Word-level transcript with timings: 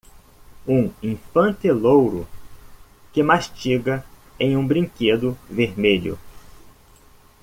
Um 0.67 0.91
infante 1.03 1.71
louro 1.71 2.27
que 3.13 3.21
mastiga 3.21 4.03
em 4.39 4.57
um 4.57 4.65
brinquedo 4.65 5.37
vermelho. 5.47 6.17